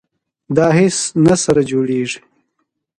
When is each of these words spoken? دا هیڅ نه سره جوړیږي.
دا 0.55 0.67
هیڅ 0.79 0.97
نه 1.25 1.35
سره 1.43 1.61
جوړیږي. 1.71 2.19